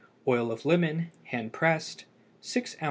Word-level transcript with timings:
Oil 0.27 0.51
of 0.51 0.65
lemon 0.65 1.11
(hand 1.25 1.53
pressed) 1.53 2.05
6 2.41 2.73
oz. 2.73 2.79